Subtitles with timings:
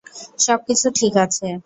[0.39, 1.47] সবকিছু ঠিক আছে!